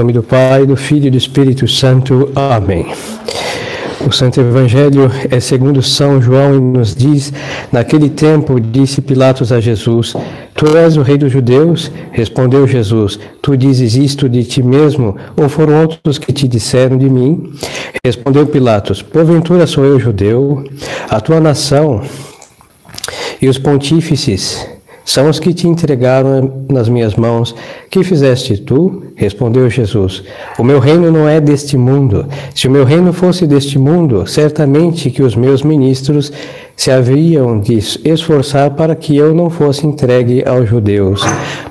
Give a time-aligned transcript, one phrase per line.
[0.00, 2.32] nome do Pai, do Filho e do Espírito Santo.
[2.34, 2.86] Amém.
[4.00, 7.30] O Santo Evangelho é segundo São João e nos diz:
[7.70, 10.14] Naquele tempo disse Pilatos a Jesus:
[10.54, 11.92] Tu és o rei dos judeus?
[12.12, 17.10] Respondeu Jesus: Tu dizes isto de ti mesmo, ou foram outros que te disseram de
[17.10, 17.52] mim?
[18.02, 20.64] Respondeu Pilatos: Porventura sou eu judeu?
[21.10, 22.00] A tua nação
[23.42, 24.66] e os pontífices
[25.04, 27.54] são os que te entregaram nas minhas mãos.
[27.90, 29.02] Que fizeste tu?
[29.16, 30.22] Respondeu Jesus:
[30.58, 32.26] O meu reino não é deste mundo.
[32.54, 36.32] Se o meu reino fosse deste mundo, certamente que os meus ministros
[36.80, 41.20] se haviam de esforçar para que eu não fosse entregue aos judeus.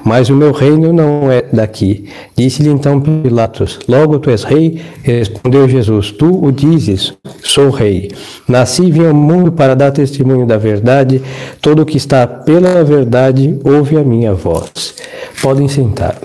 [0.06, 2.06] Mas o meu reino não é daqui.
[2.38, 4.80] Disse-lhe então Pilatos: Logo tu és rei?
[5.02, 8.12] Respondeu Jesus: Tu o dizes, sou rei.
[8.48, 11.24] Nasci e vim ao mundo para dar testemunho da verdade.
[11.60, 14.94] Todo o que está pela verdade ouve a minha voz.
[15.42, 16.20] Podem sentar.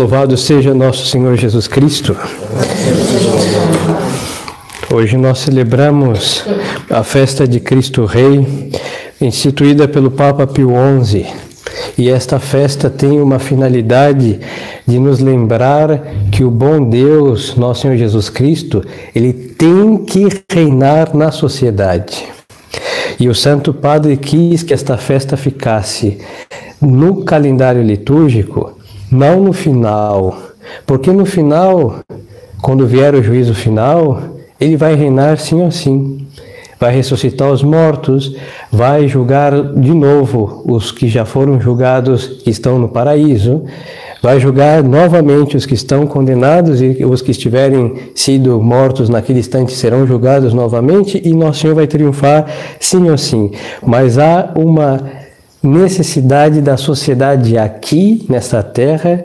[0.00, 2.16] Louvado seja nosso Senhor Jesus Cristo.
[4.90, 6.42] Hoje nós celebramos
[6.88, 8.72] a festa de Cristo Rei,
[9.20, 10.70] instituída pelo Papa Pio
[11.04, 11.26] XI.
[11.98, 14.40] E esta festa tem uma finalidade
[14.86, 16.00] de nos lembrar
[16.32, 18.82] que o bom Deus, nosso Senhor Jesus Cristo,
[19.14, 22.26] ele tem que reinar na sociedade.
[23.20, 26.16] E o Santo Padre quis que esta festa ficasse
[26.80, 28.79] no calendário litúrgico
[29.10, 30.36] não no final,
[30.86, 31.96] porque no final,
[32.62, 34.22] quando vier o juízo final,
[34.60, 36.26] ele vai reinar sim ou sim.
[36.78, 38.34] Vai ressuscitar os mortos,
[38.72, 43.64] vai julgar de novo os que já foram julgados que estão no paraíso,
[44.22, 49.72] vai julgar novamente os que estão condenados e os que estiverem sido mortos naquele instante
[49.72, 52.46] serão julgados novamente e nosso Senhor vai triunfar
[52.78, 53.50] sim ou sim.
[53.82, 55.19] Mas há uma
[55.62, 59.22] necessidade da sociedade aqui, nesta terra,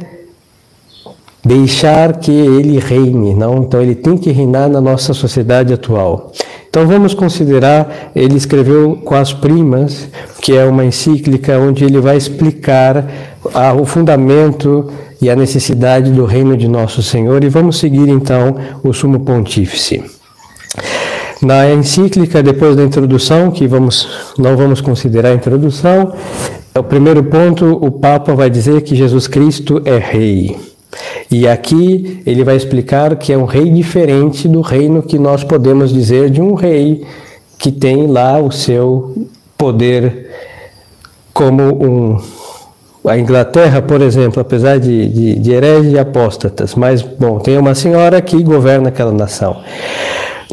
[1.43, 3.59] deixar que ele reine, não?
[3.59, 6.31] Então ele tem que reinar na nossa sociedade atual.
[6.67, 10.09] Então vamos considerar, ele escreveu com as primas,
[10.41, 13.07] que é uma encíclica onde ele vai explicar
[13.53, 18.57] a, o fundamento e a necessidade do reino de nosso Senhor e vamos seguir então
[18.83, 20.14] o sumo pontífice.
[21.45, 26.11] Na encíclica, depois da introdução, que vamos, não vamos considerar a introdução,
[26.75, 30.57] o primeiro ponto, o Papa vai dizer que Jesus Cristo é rei.
[31.29, 35.93] E aqui ele vai explicar que é um rei diferente do reino que nós podemos
[35.93, 37.05] dizer de um rei
[37.59, 39.15] que tem lá o seu
[39.55, 40.31] poder
[41.31, 42.21] como um.
[43.07, 47.75] A Inglaterra, por exemplo, apesar de, de, de hereges e apóstatas, mas, bom, tem uma
[47.75, 49.57] senhora que governa aquela nação.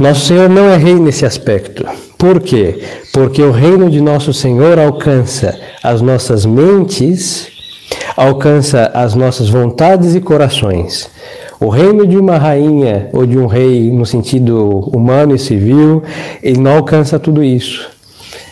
[0.02, 1.86] Nosso Senhor não é rei nesse aspecto.
[2.18, 2.82] Por quê?
[3.12, 7.46] Porque o reino de nosso Senhor alcança as nossas mentes,
[8.16, 11.08] alcança as nossas vontades e corações.
[11.60, 16.02] O reino de uma rainha ou de um rei, no sentido humano e civil,
[16.42, 17.88] ele não alcança tudo isso.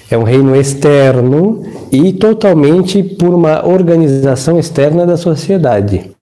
[0.08, 6.12] É um reino externo e totalmente por uma organização externa da sociedade.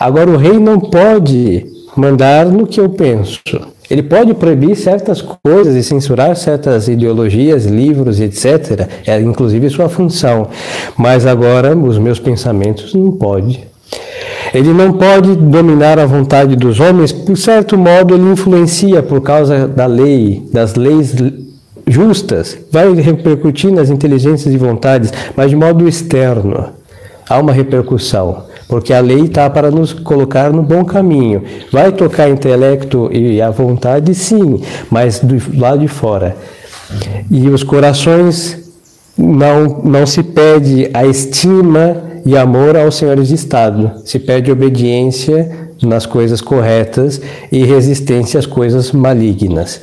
[0.00, 3.42] Agora, o rei não pode mandar no que eu penso.
[3.92, 8.88] Ele pode proibir certas coisas e censurar certas ideologias, livros, etc.
[9.06, 10.48] É inclusive sua função.
[10.96, 13.62] Mas agora os meus pensamentos não pode.
[14.54, 19.68] Ele não pode dominar a vontade dos homens, por certo modo ele influencia por causa
[19.68, 21.14] da lei, das leis
[21.86, 26.70] justas, vai repercutir nas inteligências e vontades, mas de modo externo.
[27.28, 31.42] Há uma repercussão porque a lei está para nos colocar no bom caminho.
[31.70, 36.34] Vai tocar intelecto e a vontade, sim, mas do lado de fora.
[37.30, 38.72] E os corações
[39.14, 45.70] não, não se pede a estima e amor aos senhores de Estado, se pede obediência
[45.82, 47.20] nas coisas corretas
[47.50, 49.80] e resistência às coisas malignas.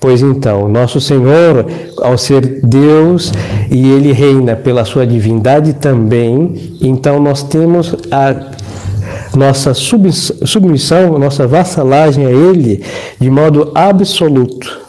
[0.00, 1.66] Pois então, nosso Senhor,
[1.98, 3.32] ao ser Deus
[3.70, 8.50] e Ele reina pela sua divindade também, então nós temos a
[9.36, 12.82] nossa submissão, nossa vassalagem a Ele
[13.20, 14.80] de modo absoluto.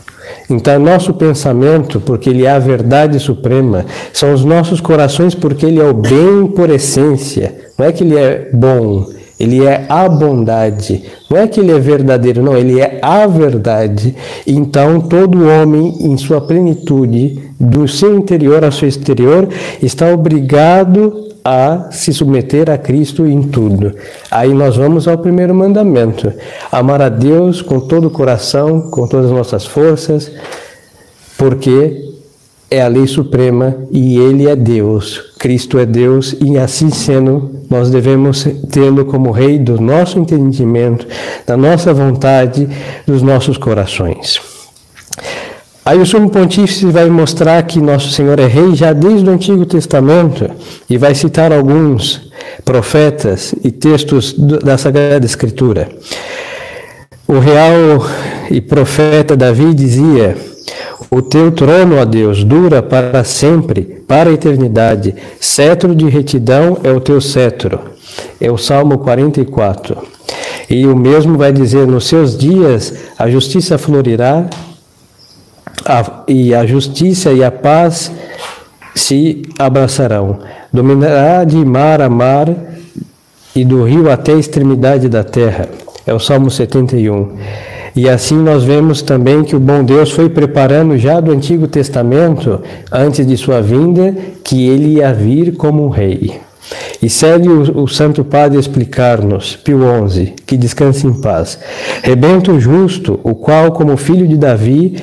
[0.49, 5.79] Então, nosso pensamento, porque Ele é a verdade suprema, são os nossos corações, porque Ele
[5.79, 7.55] é o bem por essência.
[7.77, 9.07] Não é que Ele é bom,
[9.43, 11.03] ele é a bondade.
[11.29, 14.15] Não é que ele é verdadeiro, não, ele é a verdade.
[14.47, 19.49] Então, todo homem, em sua plenitude, do seu interior ao seu exterior,
[19.81, 23.93] está obrigado a se submeter a Cristo em tudo.
[24.31, 26.31] Aí nós vamos ao primeiro mandamento:
[26.71, 30.31] amar a Deus com todo o coração, com todas as nossas forças,
[31.37, 32.12] porque
[32.73, 35.21] é a lei suprema e ele é Deus.
[35.37, 41.05] Cristo é Deus e assim sendo, nós devemos tê-lo como rei do nosso entendimento,
[41.45, 42.67] da nossa vontade,
[43.05, 44.41] dos nossos corações.
[45.85, 49.65] Aí o Sumo Pontífice vai mostrar que Nosso Senhor é Rei já desde o Antigo
[49.65, 50.49] Testamento
[50.89, 52.31] e vai citar alguns
[52.65, 55.89] profetas e textos da Sagrada Escritura.
[57.27, 58.03] O real
[58.49, 60.35] e profeta Davi dizia:
[61.13, 65.13] O teu trono, ó Deus, dura para sempre, para a eternidade.
[65.39, 67.79] Cetro de retidão é o teu cetro.
[68.41, 69.95] É o Salmo 44.
[70.67, 74.47] E o mesmo vai dizer: Nos seus dias a justiça florirá
[75.85, 78.11] a, e a justiça e a paz
[78.95, 80.39] se abraçarão.
[80.73, 82.49] Dominará de mar a mar
[83.55, 85.69] e do rio até a extremidade da terra.
[86.07, 87.37] É o Salmo 71.
[87.95, 92.61] E assim nós vemos também que o bom Deus foi preparando já do Antigo Testamento,
[92.91, 96.41] antes de sua vinda, que ele ia vir como um rei.
[97.01, 101.59] E segue o, o Santo Padre explicar-nos, Pio XI, que descanse em paz.
[102.01, 104.95] Rebento justo, o qual, como filho de Davi,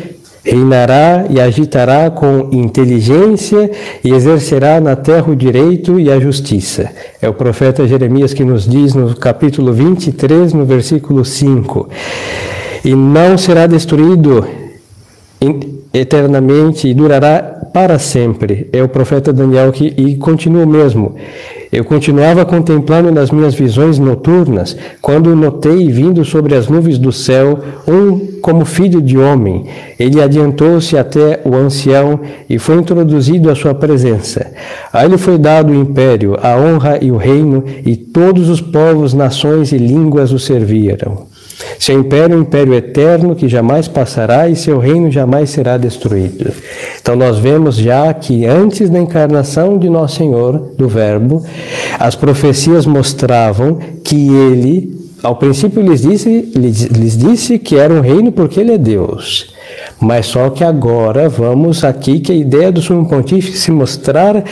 [0.43, 3.71] Reinará e agitará com inteligência
[4.03, 6.91] e exercerá na terra o direito e a justiça.
[7.21, 11.89] É o profeta Jeremias que nos diz no capítulo 23, no versículo 5.
[12.85, 14.47] E não será destruído
[15.93, 18.69] eternamente e durará para sempre.
[18.73, 21.15] É o profeta Daniel que e continua mesmo.
[21.73, 27.61] Eu continuava contemplando nas minhas visões noturnas, quando notei vindo sobre as nuvens do céu
[27.87, 29.67] um como filho de homem.
[29.97, 32.19] Ele adiantou-se até o ancião
[32.49, 34.53] e foi introduzido à sua presença.
[34.93, 39.15] A ele foi dado o império, a honra e o reino, e todos os povos,
[39.15, 41.30] nações e línguas o serviram.
[41.79, 46.53] Seu império é um império eterno que jamais passará e seu reino jamais será destruído.
[47.01, 51.45] Então nós vemos já que antes da encarnação de nosso Senhor, do Verbo,
[51.99, 58.01] as profecias mostravam que ele, ao princípio lhes disse, lhes, lhes disse que era um
[58.01, 59.55] reino porque ele é Deus.
[60.01, 64.45] Mas só que agora vamos aqui que a ideia do Sumo Pontífice se mostrar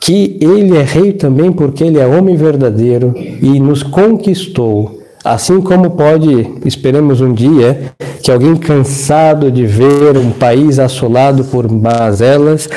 [0.00, 5.92] que ele é rei também porque ele é homem verdadeiro e nos conquistou Assim como
[5.92, 7.92] pode, esperemos um dia,
[8.22, 12.68] que alguém cansado de ver um país assolado por mazelas,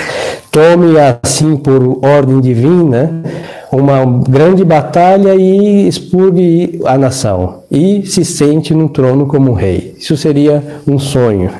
[0.49, 3.21] tome assim por ordem divina
[3.71, 9.95] uma grande batalha e expurgue a nação e se sente no trono como um rei.
[9.97, 11.51] Isso seria um sonho.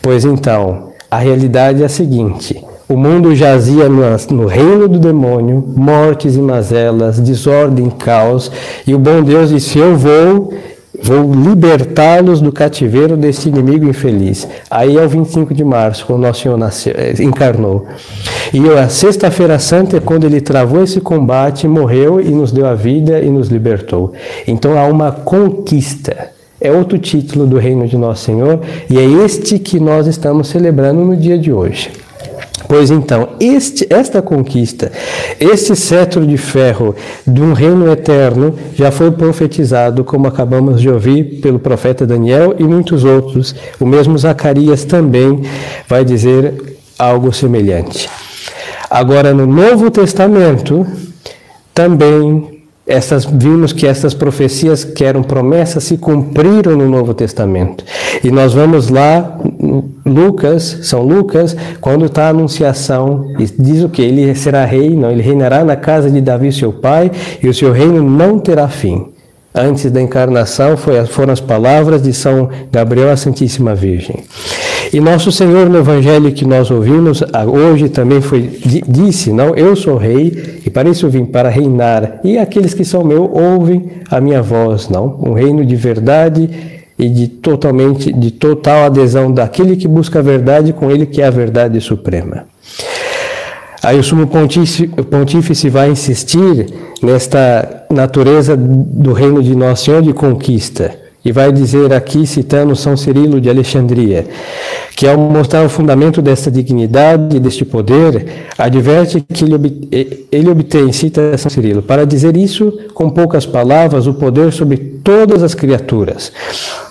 [0.00, 6.36] Pois então, a realidade é a seguinte: o mundo jazia no, reino do demônio, mortes
[6.36, 8.50] e mazelas, desordem, caos,
[8.86, 10.54] e o bom Deus disse: Eu vou,
[11.02, 14.46] vou libertá-los do cativeiro desse inimigo infeliz.
[14.70, 17.86] Aí é o 25 de março, quando Nosso Senhor nasceu, eh, encarnou.
[18.54, 22.74] E a Sexta-feira Santa é quando ele travou esse combate, morreu e nos deu a
[22.74, 24.12] vida e nos libertou.
[24.46, 26.28] Então há uma conquista.
[26.60, 31.04] É outro título do reino de Nosso Senhor, e é este que nós estamos celebrando
[31.04, 32.05] no dia de hoje.
[32.68, 34.90] Pois então, este, esta conquista,
[35.38, 41.40] este cetro de ferro de um reino eterno já foi profetizado, como acabamos de ouvir
[41.40, 43.54] pelo profeta Daniel e muitos outros.
[43.78, 45.42] O mesmo Zacarias também
[45.86, 48.08] vai dizer algo semelhante.
[48.88, 50.86] Agora, no Novo Testamento,
[51.74, 57.84] também essas, vimos que essas profecias que eram promessas se cumpriram no Novo Testamento.
[58.22, 59.38] E nós vamos lá,
[60.04, 63.26] Lucas, São Lucas, quando está a anunciação,
[63.58, 64.02] diz o que?
[64.02, 67.10] Ele será rei, não, ele reinará na casa de Davi, seu pai,
[67.42, 69.06] e o seu reino não terá fim.
[69.54, 74.22] Antes da encarnação foi, foram as palavras de São Gabriel à Santíssima Virgem.
[74.92, 78.42] E nosso Senhor no Evangelho que nós ouvimos hoje também foi
[78.86, 82.20] disse, não, eu sou rei e para isso vim para reinar.
[82.22, 85.18] E aqueles que são meus ouvem a minha voz, não?
[85.22, 90.72] Um reino de verdade e de totalmente de total adesão daquele que busca a verdade
[90.72, 92.44] com ele que é a verdade suprema.
[93.82, 96.66] Aí o sumo pontífice, pontífice vai insistir
[97.02, 101.05] nesta natureza do reino de Nosso Senhor de conquista.
[101.26, 104.24] E vai dizer aqui, citando São Cirilo de Alexandria,
[104.94, 111.36] que ao mostrar o fundamento desta dignidade, deste poder, adverte que ele, ele obtém, cita
[111.36, 116.30] São Cirilo, para dizer isso com poucas palavras, o poder sobre todas as criaturas,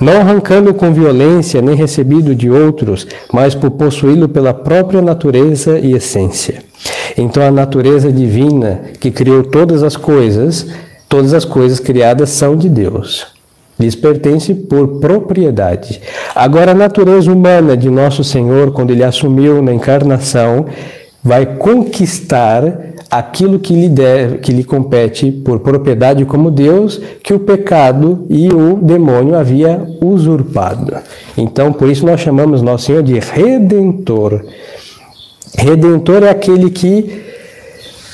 [0.02, 5.94] não arrancando com violência nem recebido de outros, mas por possuí-lo pela própria natureza e
[5.94, 6.62] essência.
[7.18, 10.68] Então a natureza divina que criou todas as coisas,
[11.08, 13.34] todas as coisas criadas são de Deus
[13.80, 16.02] lhes pertence por propriedade.
[16.34, 20.66] Agora, a natureza humana de nosso Senhor, quando ele assumiu na encarnação,
[21.24, 27.40] vai conquistar aquilo que lhe, deve, que lhe compete por propriedade como Deus, que o
[27.40, 30.94] pecado e o demônio havia usurpado.
[31.38, 34.46] Então, por isso nós chamamos nosso Senhor de redentor.
[35.58, 37.24] Redentor é aquele que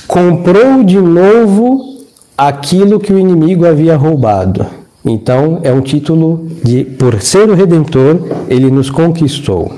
[0.06, 1.98] comprou de novo
[2.36, 4.81] aquilo que o inimigo havia roubado.
[5.04, 9.72] Então, é um título de, por ser o Redentor, ele nos conquistou.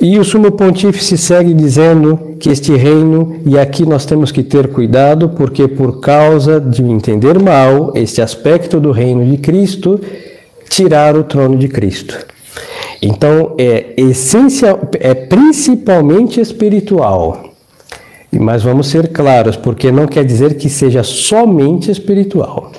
[0.00, 4.66] E o Sumo Pontífice segue dizendo que este reino, e aqui nós temos que ter
[4.68, 10.00] cuidado, porque por causa de entender mal este aspecto do reino de Cristo,
[10.68, 12.18] tirar o trono de Cristo.
[13.00, 17.51] Então é essencial, é principalmente espiritual.
[18.38, 22.72] Mas vamos ser claros, porque não quer dizer que seja somente espiritual.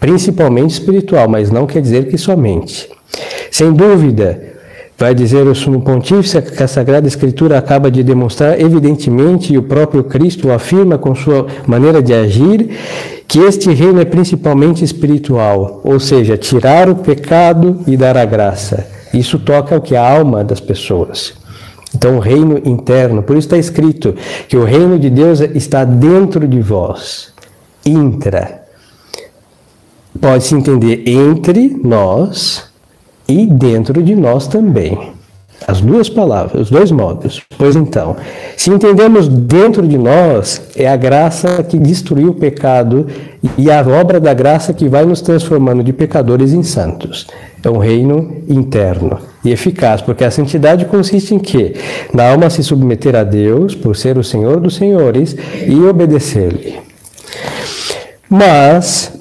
[0.00, 2.88] Principalmente espiritual, mas não quer dizer que somente.
[3.50, 4.40] Sem dúvida,
[4.98, 9.62] vai dizer o Sumo Pontífice que a Sagrada Escritura acaba de demonstrar, evidentemente, e o
[9.62, 12.70] próprio Cristo afirma com sua maneira de agir,
[13.28, 18.86] que este reino é principalmente espiritual, ou seja, tirar o pecado e dar a graça.
[19.12, 21.34] Isso toca o que a alma das pessoas.
[21.96, 24.14] Então, o reino interno, por isso está escrito
[24.48, 27.32] que o reino de Deus está dentro de vós,
[27.86, 28.64] intra.
[30.20, 32.64] Pode-se entender entre nós
[33.26, 35.14] e dentro de nós também.
[35.66, 37.42] As duas palavras, os dois modos.
[37.56, 38.14] Pois então,
[38.58, 43.06] se entendemos dentro de nós, é a graça que destruiu o pecado
[43.56, 47.26] e a obra da graça que vai nos transformando de pecadores em santos.
[47.66, 51.74] É um reino interno e eficaz, porque a santidade consiste em quê?
[52.14, 55.34] Na alma se submeter a Deus, por ser o Senhor dos senhores,
[55.66, 56.78] e obedecer-lhe.
[58.30, 59.12] Mas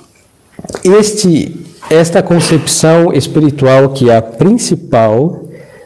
[0.83, 1.59] este,
[1.89, 5.45] esta concepção espiritual, que é a principal,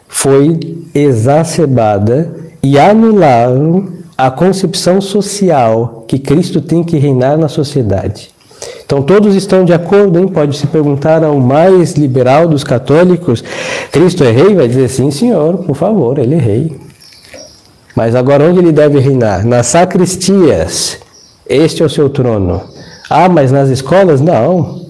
[0.09, 0.59] foi
[0.93, 3.87] exacerbada e anularam
[4.17, 8.31] a concepção social que Cristo tem que reinar na sociedade.
[8.89, 10.27] Então todos estão de acordo, hein?
[10.27, 13.43] Pode se perguntar ao mais liberal dos católicos,
[13.91, 14.55] Cristo é rei?
[14.55, 16.75] Vai dizer sim, senhor, por favor, ele é rei.
[17.95, 19.45] Mas agora onde ele deve reinar?
[19.45, 20.97] Nas sacristias.
[21.45, 22.63] Este é o seu trono.
[23.07, 24.21] Ah, mas nas escolas?
[24.21, 24.81] Não,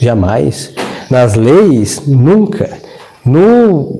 [0.00, 0.70] jamais.
[1.10, 2.00] Nas leis?
[2.06, 2.70] Nunca.
[3.24, 3.98] No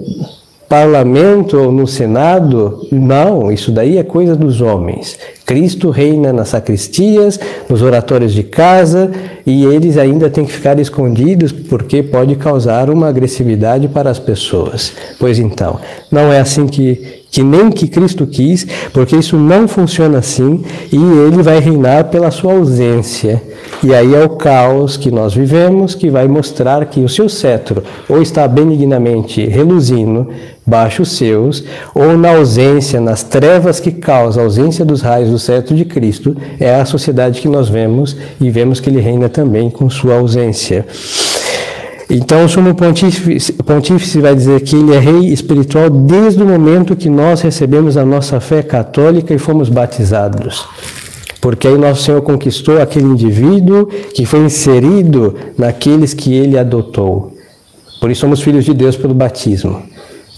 [0.69, 5.19] parlamento ou no senado, não, isso daí é coisa dos homens.
[5.45, 9.11] Cristo reina nas sacristias, nos oratórios de casa,
[9.45, 14.93] e eles ainda têm que ficar escondidos porque pode causar uma agressividade para as pessoas.
[15.19, 15.81] Pois então,
[16.11, 20.97] não é assim que que nem que Cristo quis, porque isso não funciona assim e
[20.97, 23.43] ele vai reinar pela sua ausência.
[23.83, 27.83] E aí é o caos que nós vivemos que vai mostrar que o seu cetro
[28.07, 30.29] ou está benignamente reluzindo
[30.65, 35.39] baixo os seus, ou na ausência, nas trevas que causa a ausência dos raios do
[35.39, 39.71] cetro de Cristo, é a sociedade que nós vemos e vemos que ele reina também
[39.71, 40.87] com sua ausência.
[42.09, 46.95] Então, o sumo pontífice, pontífice vai dizer que ele é rei espiritual desde o momento
[46.95, 50.69] que nós recebemos a nossa fé católica e fomos batizados.
[51.41, 57.33] Porque aí nosso Senhor conquistou aquele indivíduo que foi inserido naqueles que ele adotou.
[58.01, 59.83] Por isso somos filhos de Deus pelo batismo.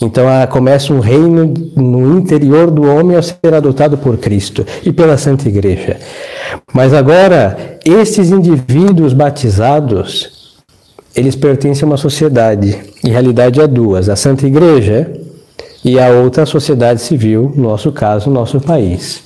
[0.01, 4.93] Então ah, começa um reino no interior do homem ao ser adotado por Cristo e
[4.93, 5.99] pela Santa Igreja.
[6.73, 10.57] Mas agora, esses indivíduos batizados,
[11.15, 12.79] eles pertencem a uma sociedade.
[13.05, 15.11] Em realidade, a duas: a Santa Igreja
[15.85, 19.23] e a outra a sociedade civil, no nosso caso, nosso país.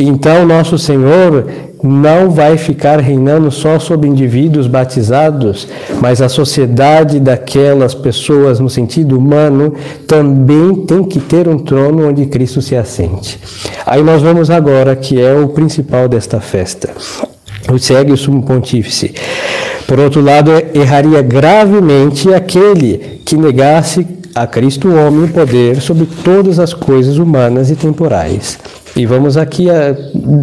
[0.00, 1.44] Então, nosso Senhor
[1.82, 5.66] não vai ficar reinando só sobre indivíduos batizados,
[6.00, 9.74] mas a sociedade daquelas pessoas, no sentido humano,
[10.06, 13.40] também tem que ter um trono onde Cristo se assente.
[13.84, 16.90] Aí nós vamos agora, que é o principal desta festa.
[17.68, 19.12] O segue o sumo pontífice.
[19.88, 26.58] Por outro lado, erraria gravemente aquele que negasse a Cristo homem o poder sobre todas
[26.58, 28.58] as coisas humanas e temporais.
[28.96, 29.96] E vamos aqui a,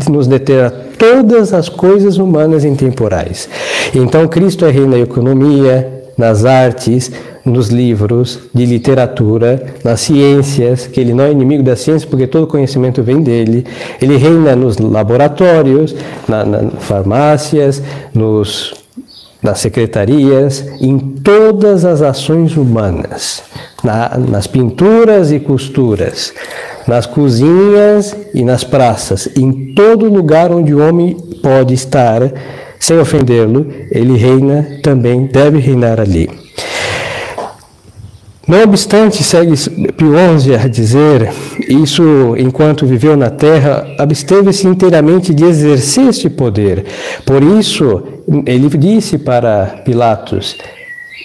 [0.09, 3.49] nos deter a todas as coisas humanas intemporais.
[3.93, 7.11] Então, Cristo é rei na economia, nas artes,
[7.43, 12.47] nos livros de literatura, nas ciências, que ele não é inimigo da ciência porque todo
[12.47, 13.65] conhecimento vem dele.
[14.01, 15.95] Ele reina nos laboratórios,
[16.27, 17.81] nas na farmácias,
[18.13, 18.73] nos,
[19.45, 23.43] nas secretarias, em todas as ações humanas,
[23.83, 26.33] na, nas pinturas e costuras,
[26.87, 32.21] nas cozinhas e nas praças, em todo lugar onde o homem pode estar,
[32.79, 36.44] sem ofendê-lo, ele reina também, deve reinar ali.
[38.47, 39.53] Não obstante, segue
[39.93, 41.31] Pio XI a dizer,
[41.67, 46.85] isso enquanto viveu na terra, absteve-se inteiramente de exercer este poder.
[47.25, 48.03] Por isso,
[48.45, 50.57] ele disse para Pilatos: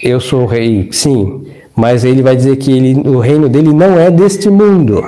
[0.01, 1.43] Eu sou rei, sim,
[1.75, 5.05] mas ele vai dizer que ele, o reino dele não é deste mundo.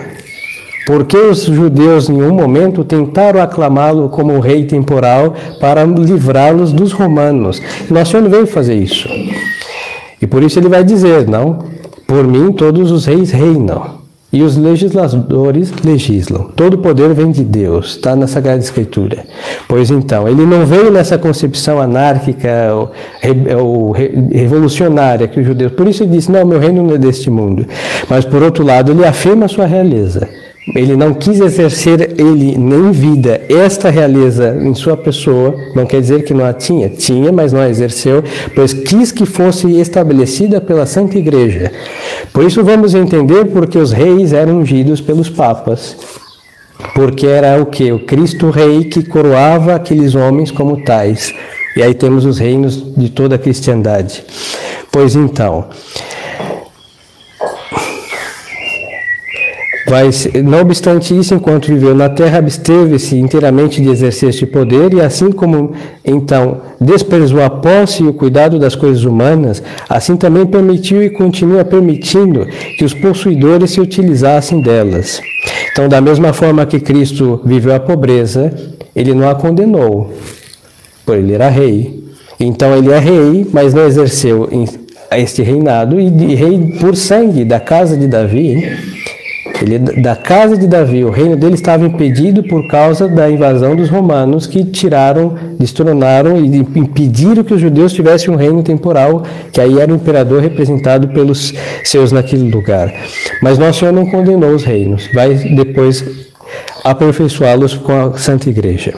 [0.86, 7.60] Porque os judeus em um momento tentaram aclamá-lo como rei temporal para livrá-los dos romanos.
[7.89, 9.10] Nosso Senhor veio fazer isso.
[10.22, 11.73] E por isso ele vai dizer, não,
[12.13, 14.03] por mim todos os reis reinam.
[14.32, 16.50] E os legisladores legislam.
[16.55, 19.25] Todo poder vem de Deus, está na Sagrada Escritura.
[19.67, 22.91] Pois então, ele não veio nessa concepção anárquica ou,
[23.60, 25.72] ou revolucionária que os judeus.
[25.72, 27.65] Por isso ele disse: Não, meu reino não é deste mundo.
[28.08, 30.27] Mas por outro lado, ele afirma a sua realeza.
[30.74, 36.24] Ele não quis exercer ele nem vida esta realeza em sua pessoa, não quer dizer
[36.24, 38.24] que não a tinha, tinha, mas não a exerceu,
[38.55, 41.72] pois quis que fosse estabelecida pela Santa Igreja.
[42.32, 45.98] Por isso vamos entender porque os reis eram ungidos pelos papas.
[46.96, 47.91] Porque era o que?
[47.91, 51.34] O Cristo Rei que coroava aqueles homens como tais.
[51.75, 54.24] E aí temos os reinos de toda a cristandade.
[54.91, 55.65] Pois então,
[59.90, 65.02] Mas, não obstante isso, enquanto viveu na terra, absteve-se inteiramente de exercer este poder, e
[65.02, 65.74] assim como
[66.06, 71.66] então desprezou a posse e o cuidado das coisas humanas, assim também permitiu e continua
[71.66, 72.46] permitindo
[72.78, 75.22] que os possuidores se utilizassem delas.
[75.72, 78.54] Então, da mesma forma que Cristo viveu a pobreza,
[78.96, 80.13] ele não a condenou,
[81.06, 82.04] por ele era rei.
[82.40, 84.50] Então, ele é rei, mas não exerceu
[85.12, 88.93] este reinado, e rei por sangue da casa de Davi
[89.62, 93.90] ele, da casa de Davi, o reino dele estava impedido por causa da invasão dos
[93.90, 99.80] romanos que tiraram, destronaram e impediram que os judeus tivessem um reino temporal, que aí
[99.80, 102.94] era o imperador representado pelos seus naquele lugar.
[103.42, 106.03] Mas nosso Senhor não condenou os reinos, vai depois
[106.84, 108.94] aperfeiçoá-los com a Santa Igreja.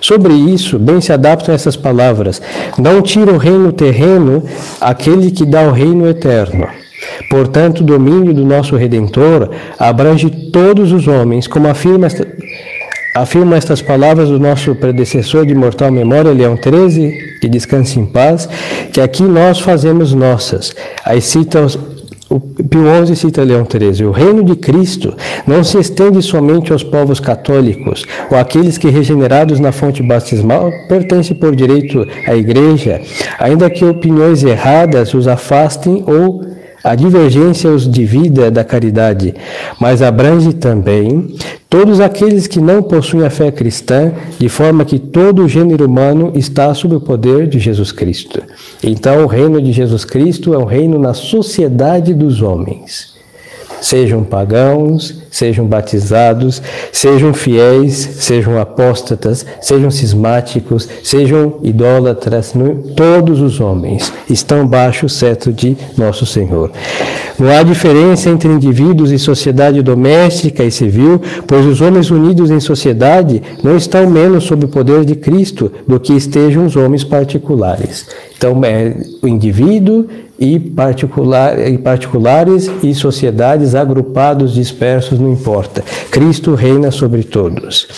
[0.00, 2.40] Sobre isso, bem se adaptam essas palavras:
[2.78, 4.42] Não tira o reino terreno
[4.80, 6.66] aquele que dá o reino eterno.
[7.30, 12.26] Portanto, o domínio do nosso Redentor abrange todos os homens, como afirma, esta,
[13.14, 18.48] afirma estas palavras do nosso predecessor de mortal memória, Leão 13, que descanse em paz,
[18.92, 20.74] que aqui nós fazemos nossas.
[21.04, 21.78] Aí cita os,
[22.30, 25.14] o Pio XI cita Leão 13: O reino de Cristo
[25.46, 31.36] não se estende somente aos povos católicos ou àqueles que, regenerados na fonte batismal, pertencem
[31.36, 33.00] por direito à Igreja,
[33.38, 36.53] ainda que opiniões erradas os afastem ou
[36.84, 39.34] a divergência os divida da caridade,
[39.80, 41.34] mas abrange também
[41.70, 46.32] todos aqueles que não possuem a fé cristã, de forma que todo o gênero humano
[46.36, 48.42] está sob o poder de Jesus Cristo.
[48.82, 53.14] Então, o reino de Jesus Cristo é um reino na sociedade dos homens.
[53.80, 62.54] Sejam pagãos, sejam batizados, sejam fiéis, sejam apóstatas, sejam cismáticos, sejam idólatras,
[62.94, 66.70] todos os homens estão baixo o cetro de nosso Senhor.
[67.36, 72.60] Não há diferença entre indivíduos e sociedade doméstica e civil, pois os homens unidos em
[72.60, 78.06] sociedade não estão menos sob o poder de Cristo do que estejam os homens particulares.
[78.36, 80.06] Então, é o indivíduo
[80.38, 85.82] e, particular, e particulares e sociedades agrupados, dispersos, não importa.
[86.10, 87.88] Cristo reina sobre todos.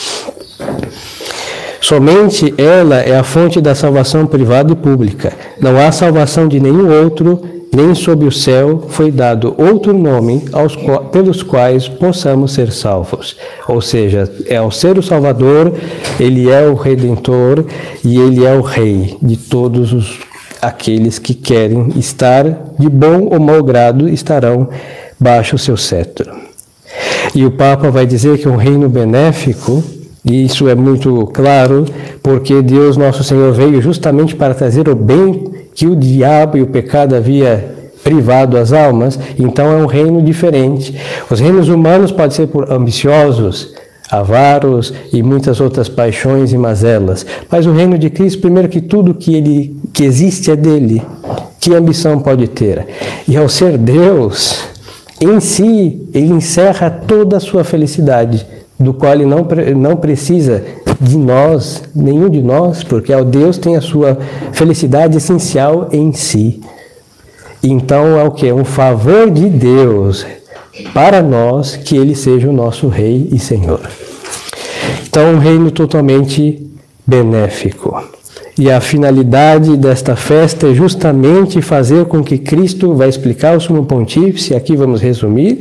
[1.81, 5.33] Somente ela é a fonte da salvação privada e pública.
[5.61, 7.41] Não há salvação de nenhum outro,
[7.73, 10.77] nem sob o céu foi dado outro nome aos,
[11.12, 13.37] pelos quais possamos ser salvos.
[13.69, 15.73] Ou seja, é ao ser o Salvador,
[16.19, 17.65] ele é o Redentor
[18.05, 20.19] e ele é o Rei de todos os
[20.61, 22.45] aqueles que querem estar
[22.79, 24.69] de bom ou mau grado estarão
[25.21, 26.46] baixo o seu cetro.
[27.35, 29.83] E o Papa vai dizer que é um reino benéfico,
[30.25, 31.85] e isso é muito claro,
[32.23, 36.67] porque Deus nosso Senhor veio justamente para trazer o bem que o diabo e o
[36.67, 40.95] pecado havia privado as almas, então é um reino diferente.
[41.31, 43.75] Os reinos humanos podem ser por ambiciosos,
[44.11, 47.27] avaros e muitas outras paixões e mazelas.
[47.51, 51.03] Mas o reino de Cristo, primeiro que tudo que ele que existe é dele.
[51.61, 52.87] Que ambição pode ter?
[53.27, 54.65] E ao ser Deus,
[55.21, 58.47] em si, ele encerra toda a sua felicidade,
[58.79, 60.63] do qual ele não, não precisa
[61.01, 64.19] de nós, nenhum de nós, porque o Deus tem a sua
[64.53, 66.61] felicidade essencial em si.
[67.63, 68.53] Então é o que?
[68.53, 70.27] Um favor de Deus
[70.93, 73.81] para nós que ele seja o nosso Rei e Senhor.
[75.07, 76.71] Então, um reino totalmente
[77.07, 78.16] benéfico.
[78.59, 83.85] E a finalidade desta festa é justamente fazer com que Cristo, vai explicar o Sumo
[83.85, 85.61] Pontífice, aqui vamos resumir,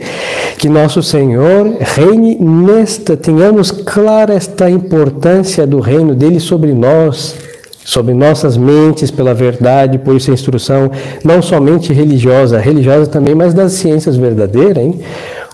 [0.57, 7.35] que nosso Senhor reine nesta, tenhamos clara esta importância do reino dele sobre nós,
[7.83, 10.89] sobre nossas mentes pela verdade, por isso a instrução
[11.21, 15.01] não somente religiosa, religiosa também, mas das ciências verdadeiras, hein?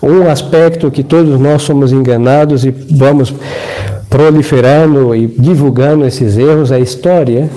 [0.00, 3.34] Um aspecto que todos nós somos enganados e vamos
[4.12, 7.50] proliferando e divulgando esses erros a história.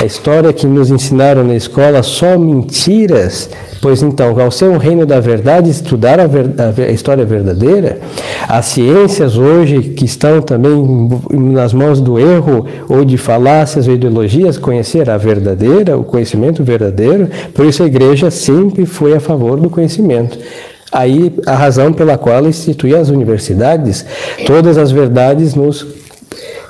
[0.00, 3.48] A história que nos ensinaram na escola só mentiras
[3.84, 7.98] Pois então, ao ser um reino da verdade, estudar a, ver, a, história verdadeira,
[8.48, 14.56] as ciências hoje que estão também nas mãos do erro ou de falácias ou ideologias,
[14.56, 19.68] conhecer a verdadeira, o conhecimento verdadeiro, por isso a igreja sempre foi a favor do
[19.68, 20.38] conhecimento.
[20.94, 24.06] Aí a razão pela qual institui as universidades,
[24.46, 25.84] todas as verdades nos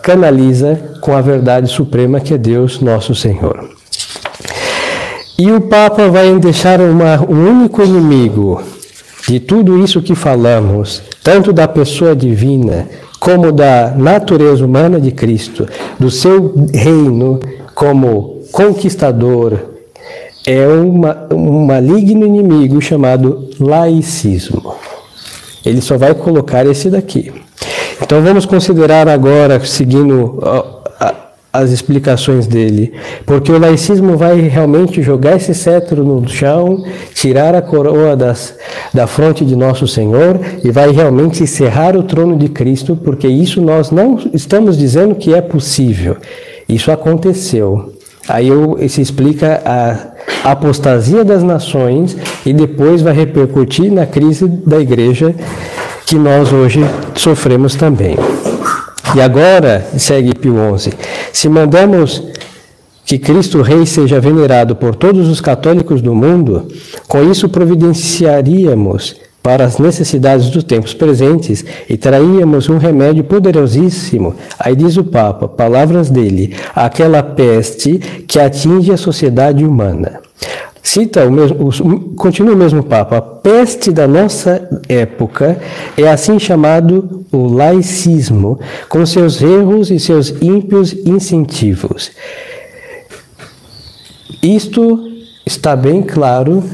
[0.02, 3.68] canaliza com a verdade suprema que é Deus, nosso Senhor.
[5.38, 8.62] E o Papa vai deixar uma, um único inimigo
[9.28, 12.88] de tudo isso que falamos, tanto da pessoa divina
[13.20, 17.40] como da natureza humana de Cristo, do seu reino
[17.74, 19.73] como conquistador,
[20.46, 24.74] é uma, um maligno inimigo chamado laicismo.
[25.64, 27.32] Ele só vai colocar esse daqui.
[28.02, 30.38] Então vamos considerar agora, seguindo
[31.54, 32.92] as explicações dele,
[33.24, 38.56] porque o laicismo vai realmente jogar esse cetro no chão, tirar a coroa das,
[38.92, 43.62] da fronte de nosso Senhor e vai realmente encerrar o trono de Cristo, porque isso
[43.62, 46.16] nós não estamos dizendo que é possível,
[46.68, 47.94] isso aconteceu.
[48.28, 54.80] Aí eu, se explica a apostasia das nações e depois vai repercutir na crise da
[54.80, 55.34] igreja
[56.06, 56.80] que nós hoje
[57.14, 58.16] sofremos também.
[59.16, 60.92] E agora, segue Pio XI,
[61.32, 62.22] se mandamos
[63.04, 66.68] que Cristo Rei seja venerado por todos os católicos do mundo,
[67.06, 74.34] com isso providenciaríamos para as necessidades dos tempos presentes e traíamos um remédio poderosíssimo.
[74.58, 80.22] Aí diz o Papa, palavras dele, aquela peste que atinge a sociedade humana.
[80.82, 85.60] Cita o mesmo, continua o mesmo Papa, a peste da nossa época
[85.94, 92.12] é assim chamado o laicismo, com seus erros e seus ímpios incentivos.
[94.42, 95.06] Isto
[95.44, 96.64] está bem claro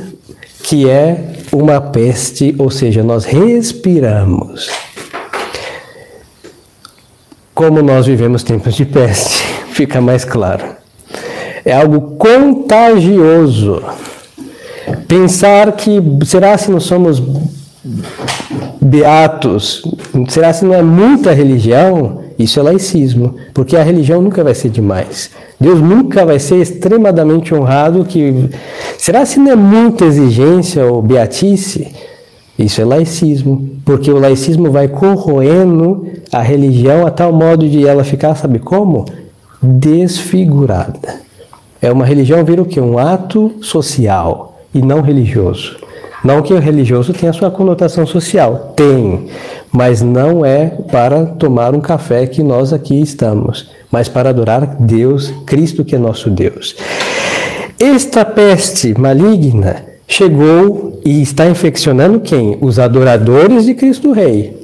[0.62, 4.70] que é uma peste, ou seja, nós respiramos.
[7.54, 10.80] Como nós vivemos tempos de peste, fica mais claro
[11.64, 13.82] é algo contagioso.
[15.06, 17.22] Pensar que será se não somos
[18.80, 19.82] beatos,
[20.28, 22.24] será se não é muita religião?
[22.40, 25.30] Isso é laicismo, porque a religião nunca vai ser demais.
[25.60, 28.48] Deus nunca vai ser extremadamente honrado que
[28.96, 31.88] será se não é muita exigência ou beatice?
[32.58, 38.04] Isso é laicismo, porque o laicismo vai corroendo a religião a tal modo de ela
[38.04, 39.04] ficar, sabe como?
[39.60, 41.20] Desfigurada.
[41.82, 42.80] É uma religião vira o que?
[42.80, 45.76] Um ato social e não religioso.
[46.24, 49.28] Não que o religioso tenha sua conotação social, tem,
[49.72, 55.32] mas não é para tomar um café que nós aqui estamos, mas para adorar Deus,
[55.46, 56.76] Cristo que é nosso Deus.
[57.78, 62.58] Esta peste maligna chegou e está infeccionando quem?
[62.60, 64.60] Os adoradores de Cristo Rei.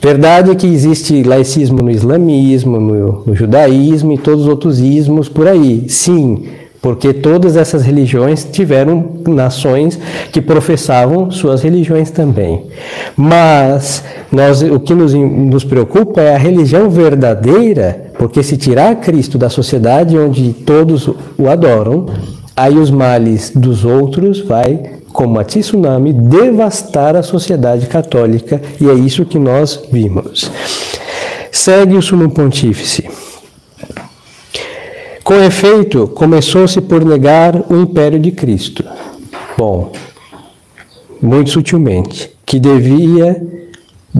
[0.00, 5.46] Verdade que existe laicismo no islamismo, no, no, judaísmo e todos os outros ismos por
[5.46, 5.88] aí.
[5.88, 6.44] Sim,
[6.82, 9.98] porque todas essas religiões tiveram nações
[10.32, 12.66] que professavam suas religiões também.
[13.16, 19.38] Mas nós, o que nos, nos preocupa é a religião verdadeira, porque se tirar Cristo
[19.38, 22.06] da sociedade onde todos o adoram,
[22.56, 28.94] aí os males dos outros vai como a tsunami, devastar a sociedade católica, e é
[28.94, 30.50] isso que nós vimos.
[31.52, 33.08] Segue o sumo pontífice.
[35.32, 38.84] Com efeito, começou-se por negar o império de Cristo.
[39.56, 39.90] Bom,
[41.22, 43.42] muito sutilmente, que devia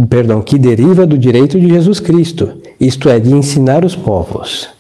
[0.09, 4.71] perdão, que deriva do direito de Jesus Cristo, isto é, de ensinar os povos.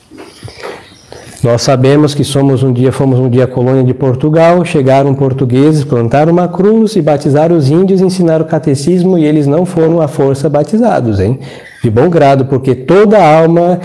[1.44, 6.32] Nós sabemos que somos um dia, fomos um dia colônia de Portugal, chegaram portugueses, plantaram
[6.32, 10.48] uma cruz e batizaram os índios, ensinaram o catecismo e eles não foram à força
[10.48, 11.38] batizados, hein?
[11.84, 13.80] De bom grado, porque toda alma,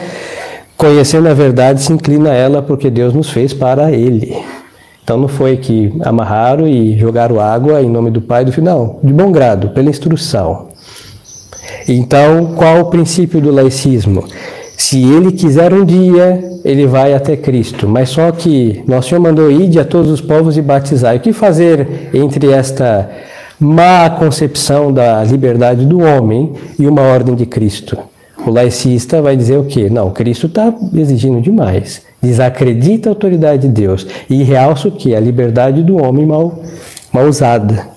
[0.78, 4.38] conhecendo a verdade, se inclina a ela, porque Deus nos fez para Ele.
[5.04, 9.00] Então não foi que amarraram e jogaram água em nome do Pai do Filho, não,
[9.02, 10.68] de bom grado, pela instrução.
[11.88, 14.26] Então, qual o princípio do laicismo?
[14.78, 17.88] Se ele quiser um dia, ele vai até Cristo.
[17.88, 21.16] Mas só que nosso Senhor mandou ir a todos os povos e batizar.
[21.16, 23.10] E o que fazer entre esta
[23.60, 27.98] má concepção da liberdade do homem e uma ordem de Cristo?
[28.48, 29.90] O laicista vai dizer o quê?
[29.90, 32.02] Não, Cristo está exigindo demais.
[32.22, 35.14] Desacredita a autoridade de Deus e realça o quê?
[35.14, 36.64] A liberdade do homem mal,
[37.12, 37.90] mal usada.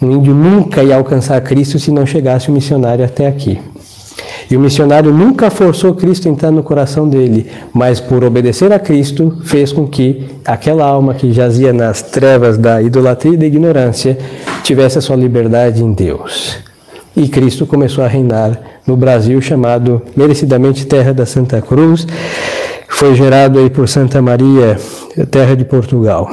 [0.00, 3.60] O índio nunca ia alcançar Cristo se não chegasse o missionário até aqui.
[4.50, 8.80] E o missionário nunca forçou Cristo a entrar no coração dele, mas por obedecer a
[8.80, 14.18] Cristo, fez com que aquela alma que jazia nas trevas da idolatria e da ignorância
[14.64, 16.71] tivesse a sua liberdade em Deus.
[17.16, 22.06] E Cristo começou a reinar no Brasil, chamado merecidamente Terra da Santa Cruz.
[22.88, 24.78] Foi gerado aí por Santa Maria,
[25.30, 26.30] terra de Portugal.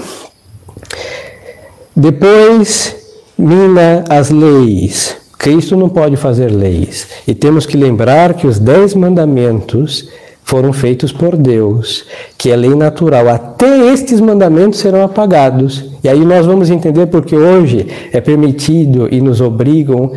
[1.95, 2.95] Depois,
[3.37, 5.17] mina as leis.
[5.37, 7.07] Cristo não pode fazer leis.
[7.27, 10.09] E temos que lembrar que os dez mandamentos
[10.43, 12.05] foram feitos por Deus,
[12.37, 13.29] que é lei natural.
[13.29, 15.85] Até estes mandamentos serão apagados.
[16.03, 20.11] E aí nós vamos entender porque hoje é permitido e nos obrigam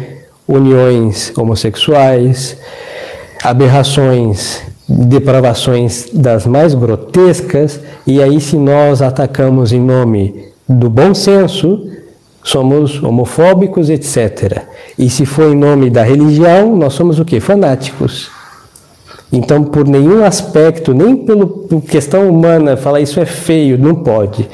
[0.46, 2.57] uniões homossexuais,
[3.42, 11.88] aberrações, depravações das mais grotescas, e aí se nós atacamos em nome do bom senso,
[12.42, 14.62] somos homofóbicos, etc.
[14.98, 17.40] E se for em nome da religião, nós somos o quê?
[17.40, 18.31] Fanáticos.
[19.33, 24.46] Então, por nenhum aspecto, nem por questão humana, falar isso é feio, não pode.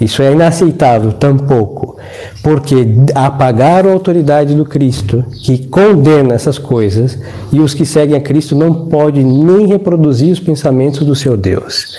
[0.00, 1.96] Isso é inaceitável, tampouco.
[2.42, 7.18] Porque apagaram a autoridade do Cristo, que condena essas coisas,
[7.52, 11.98] e os que seguem a Cristo não podem nem reproduzir os pensamentos do seu Deus.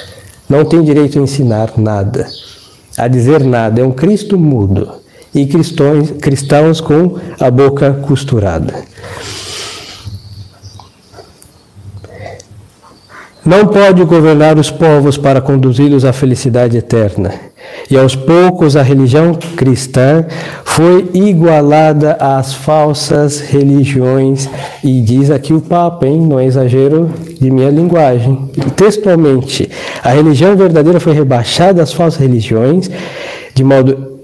[0.50, 2.28] Não tem direito a ensinar nada,
[2.98, 3.82] a dizer nada.
[3.82, 4.90] É um Cristo mudo
[5.34, 8.74] e cristãos, cristãos com a boca costurada.
[13.44, 17.34] Não pode governar os povos para conduzi-los à felicidade eterna.
[17.90, 20.26] E aos poucos a religião cristã
[20.64, 24.48] foi igualada às falsas religiões.
[24.84, 26.22] E diz aqui o Papa, hein?
[26.22, 28.50] não é exagero de minha linguagem.
[28.76, 29.70] Textualmente,
[30.04, 32.92] a religião verdadeira foi rebaixada às falsas religiões,
[33.56, 34.20] de modo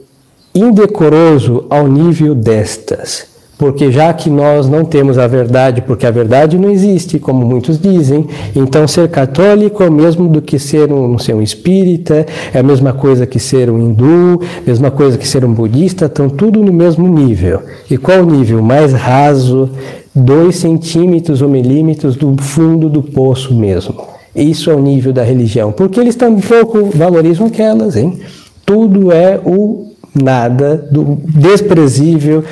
[0.53, 3.26] indecoroso ao nível destas.
[3.57, 7.79] Porque já que nós não temos a verdade, porque a verdade não existe, como muitos
[7.79, 12.63] dizem, então ser católico é o mesmo do que ser um, um espírita, é a
[12.63, 16.71] mesma coisa que ser um hindu, mesma coisa que ser um budista, estão tudo no
[16.71, 17.61] mesmo nível.
[17.89, 18.61] E qual o nível?
[18.61, 19.71] Mais raso,
[20.13, 23.95] dois centímetros ou milímetros do fundo do poço mesmo.
[24.35, 28.19] Isso é o nível da religião, porque eles tampouco valorizam aquelas, hein?
[28.63, 32.43] Tudo é o nada, do desprezível,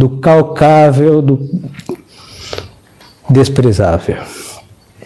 [0.00, 1.38] do calcável, do
[3.28, 4.16] desprezável.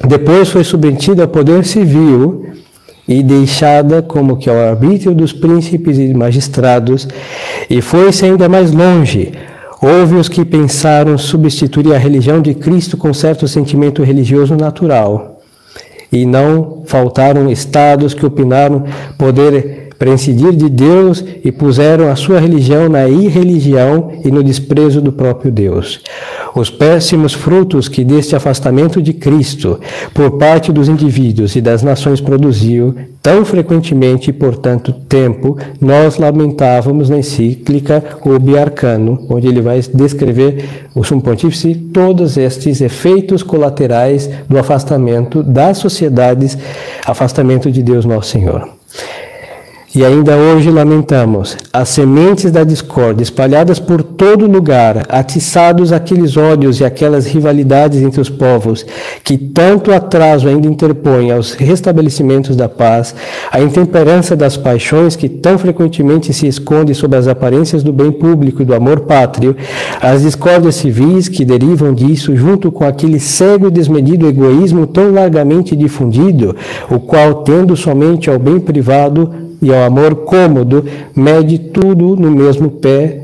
[0.06, 2.46] Depois foi submetida ao poder civil
[3.08, 7.08] e deixada como que ao arbítrio dos príncipes e magistrados,
[7.68, 9.32] e foi-se ainda mais longe.
[9.82, 15.40] Houve os que pensaram substituir a religião de Cristo com certo sentimento religioso natural,
[16.10, 18.84] e não faltaram estados que opinaram
[19.18, 25.00] poder para incidir de Deus e puseram a sua religião na irreligião e no desprezo
[25.00, 26.00] do próprio Deus.
[26.54, 29.80] Os péssimos frutos que deste afastamento de Cristo
[30.12, 36.16] por parte dos indivíduos e das nações produziu, tão frequentemente e por tanto tempo, nós
[36.16, 43.42] lamentávamos na encíclica Ubi Arcano, onde ele vai descrever o Sumo Pontífice todos estes efeitos
[43.42, 46.56] colaterais do afastamento das sociedades,
[47.04, 48.68] afastamento de Deus nosso Senhor.
[49.96, 56.80] E ainda hoje lamentamos as sementes da discórdia espalhadas por todo lugar, atiçados aqueles ódios
[56.80, 58.84] e aquelas rivalidades entre os povos,
[59.22, 63.14] que tanto atraso ainda interpõem aos restabelecimentos da paz,
[63.50, 68.62] a intemperança das paixões que tão frequentemente se esconde sob as aparências do bem público
[68.62, 69.56] e do amor pátrio,
[70.00, 75.76] as discórdias civis que derivam disso, junto com aquele cego e desmedido egoísmo tão largamente
[75.76, 76.54] difundido,
[76.90, 80.84] o qual, tendo somente ao bem privado, e ao amor cômodo,
[81.16, 83.22] mede tudo no mesmo pé,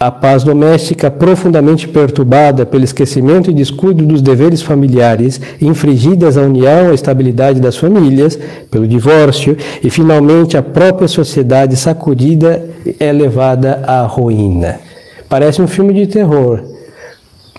[0.00, 6.86] a paz doméstica profundamente perturbada pelo esquecimento e descuido dos deveres familiares, infringidas a união
[6.86, 8.38] e a estabilidade das famílias,
[8.70, 12.66] pelo divórcio, e finalmente a própria sociedade sacudida
[12.98, 14.80] é levada à ruína.
[15.28, 16.62] Parece um filme de terror,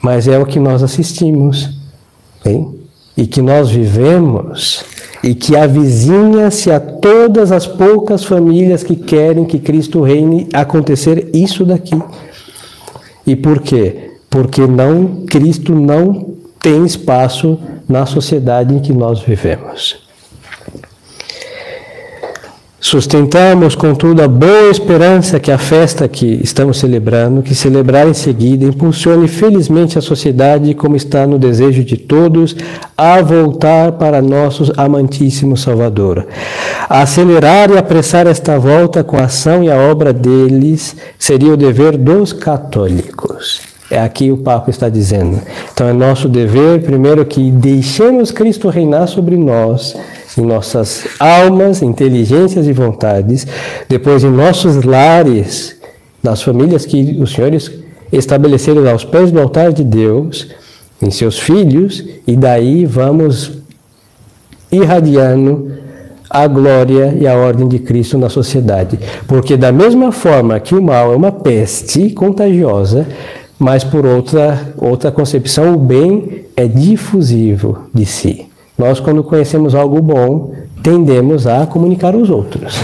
[0.01, 1.69] mas é o que nós assistimos,
[2.43, 2.73] hein?
[3.15, 4.83] e que nós vivemos
[5.23, 11.63] e que avizinha-se a todas as poucas famílias que querem que Cristo reine acontecer isso
[11.63, 11.95] daqui.
[13.31, 14.11] E por quê?
[14.29, 20.05] Porque não Cristo não tem espaço na sociedade em que nós vivemos.
[22.83, 28.65] Sustentamos, contudo, a boa esperança que a festa que estamos celebrando, que celebrar em seguida,
[28.65, 32.55] impulsione felizmente a sociedade, como está no desejo de todos,
[32.97, 36.25] a voltar para nosso amantíssimo Salvador.
[36.89, 41.95] Acelerar e apressar esta volta com a ação e a obra deles seria o dever
[41.95, 43.61] dos católicos.
[43.91, 45.39] É aqui o Papa está dizendo.
[45.71, 49.95] Então é nosso dever, primeiro, que deixemos Cristo reinar sobre nós
[50.37, 53.45] em nossas almas, inteligências e vontades,
[53.87, 55.75] depois em nossos lares,
[56.23, 57.71] nas famílias que os senhores
[58.11, 60.47] estabeleceram aos pés do altar de Deus,
[61.01, 63.51] em seus filhos, e daí vamos
[64.71, 65.71] irradiando
[66.29, 68.97] a glória e a ordem de Cristo na sociedade.
[69.27, 73.05] Porque, da mesma forma que o mal é uma peste contagiosa,
[73.59, 78.50] mas por outra, outra concepção, o bem é difusivo de si.
[78.81, 82.81] Nós, quando conhecemos algo bom, tendemos a comunicar aos outros.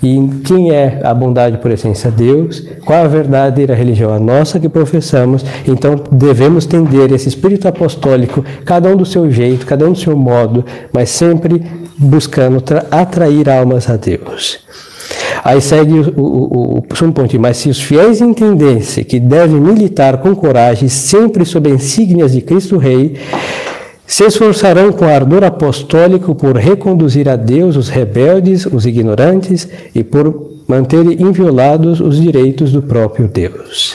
[0.00, 2.08] E quem é a bondade por essência?
[2.08, 2.64] Deus.
[2.84, 4.14] Qual a verdadeira religião?
[4.14, 5.44] A nossa que professamos.
[5.66, 10.16] Então devemos tender esse espírito apostólico, cada um do seu jeito, cada um do seu
[10.16, 11.60] modo, mas sempre
[11.98, 14.60] buscando atrair almas a Deus.
[15.42, 20.18] Aí segue o, o, o, o ponto, mas se os fiéis entendessem que devem militar
[20.18, 23.16] com coragem, sempre sob insígnias de Cristo Rei,
[24.10, 30.58] se esforçarão com ardor apostólico por reconduzir a Deus os rebeldes, os ignorantes e por
[30.66, 33.94] manter inviolados os direitos do próprio Deus.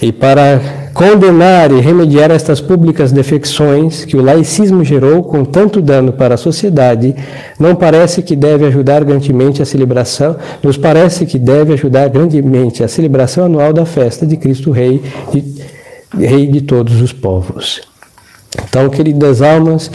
[0.00, 6.10] E para condenar e remediar estas públicas defecções que o laicismo gerou com tanto dano
[6.10, 7.14] para a sociedade,
[7.60, 12.88] não parece que deve ajudar grandemente a celebração, nos parece que deve ajudar grandemente a
[12.88, 15.44] celebração anual da festa de Cristo Rei, de,
[16.18, 17.87] Rei de todos os povos.
[18.68, 19.90] Então, queridas almas,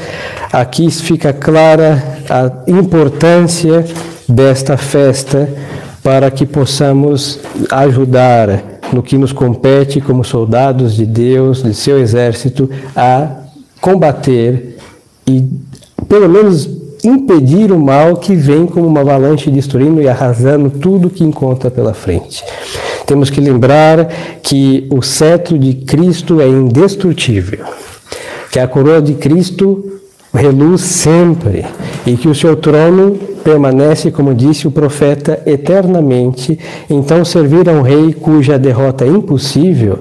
[0.52, 3.86] aqui fica clara a importância
[4.28, 5.49] desta festa
[6.02, 7.39] para que possamos
[7.71, 13.30] ajudar no que nos compete como soldados de Deus, de seu exército, a
[13.80, 14.78] combater
[15.26, 15.45] e,
[16.08, 16.69] pelo menos,
[17.04, 21.93] impedir o mal que vem como uma avalanche destruindo e arrasando tudo que encontra pela
[21.93, 22.43] frente.
[23.06, 24.08] Temos que lembrar
[24.41, 27.65] que o cetro de Cristo é indestrutível
[28.54, 29.84] que a coroa de Cristo
[30.32, 31.66] reluz sempre
[32.06, 36.60] e que o seu trono permanece, como disse o profeta, eternamente.
[36.88, 39.98] Então, servir a um rei cuja derrota é impossível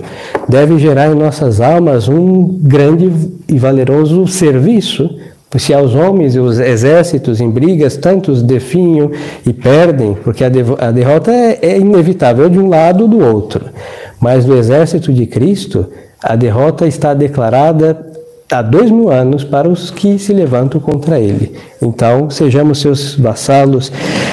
[0.47, 3.11] deve gerar em nossas almas um grande
[3.49, 5.09] e valeroso serviço.
[5.57, 9.11] Se aos homens e os exércitos em brigas tantos definham
[9.47, 10.51] e perdem, porque a,
[10.91, 13.65] derrota é, é inevitável de um lado ou do outro.
[14.21, 15.87] Mas no exército de Cristo,
[16.23, 18.12] a derrota está declarada
[18.53, 21.53] há dois mil anos para os que se levantam contra ele.
[21.81, 23.91] Então, sejamos seus vassalos,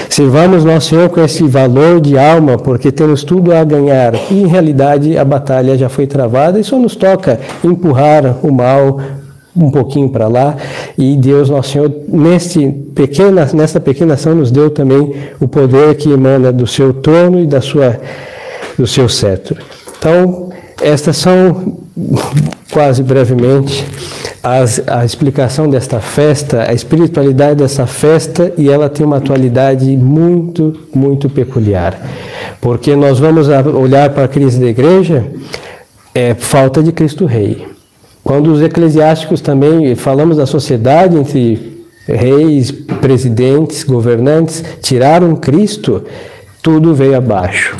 [0.09, 4.13] servamos nosso Senhor com esse valor de alma, porque temos tudo a ganhar.
[4.29, 8.99] E, em realidade, a batalha já foi travada e só nos toca empurrar o mal
[9.55, 10.55] um pouquinho para lá.
[10.97, 16.11] E Deus, nosso Senhor, neste pequena, nessa pequena ação, nos deu também o poder que
[16.11, 17.99] emana do seu trono e da sua,
[18.77, 19.57] do seu cetro.
[19.97, 20.49] Então,
[20.81, 21.77] estas são
[22.71, 23.85] quase brevemente
[24.43, 30.79] as, a explicação desta festa, a espiritualidade dessa festa, e ela tem uma atualidade muito,
[30.93, 31.99] muito peculiar.
[32.61, 35.25] Porque nós vamos olhar para a crise da igreja,
[36.13, 37.67] é falta de Cristo Rei.
[38.23, 46.03] Quando os eclesiásticos também, falamos da sociedade entre reis, presidentes, governantes, tiraram Cristo,
[46.61, 47.77] tudo veio abaixo.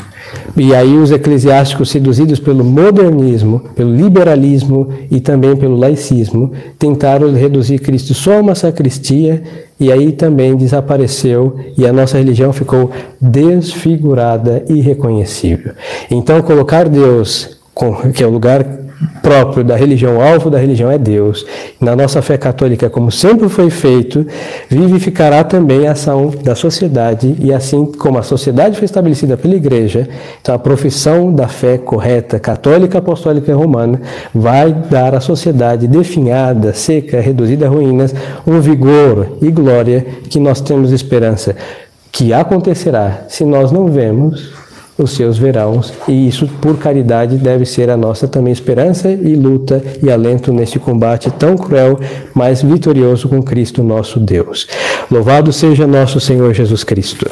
[0.56, 7.78] E aí os eclesiásticos, seduzidos pelo modernismo, pelo liberalismo e também pelo laicismo, tentaram reduzir
[7.78, 9.42] Cristo só a uma sacristia
[9.78, 12.90] e aí também desapareceu e a nossa religião ficou
[13.20, 15.72] desfigurada e irreconhecível.
[16.10, 17.58] Então colocar Deus,
[18.14, 18.79] que é o lugar
[19.22, 21.46] próprio da religião, alvo da religião é Deus.
[21.80, 24.26] Na nossa fé católica, como sempre foi feito,
[24.68, 30.08] vivificará também a ação da sociedade e assim como a sociedade foi estabelecida pela igreja,
[30.40, 34.00] então a profissão da fé correta, católica, apostólica e romana
[34.34, 38.14] vai dar à sociedade definhada, seca, reduzida a ruínas,
[38.46, 41.56] um vigor e glória que nós temos esperança
[42.12, 44.59] que acontecerá se nós não vemos
[45.02, 49.82] os seus verão, e isso por caridade deve ser a nossa também esperança e luta
[50.02, 51.98] e alento neste combate tão cruel,
[52.34, 54.66] mas vitorioso com Cristo nosso Deus.
[55.10, 57.30] Louvado seja nosso Senhor Jesus Cristo.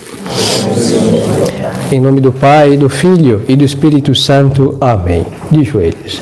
[1.90, 4.76] Em nome do Pai, do Filho e do Espírito Santo.
[4.80, 5.24] Amém.
[5.50, 6.20] De joelhos.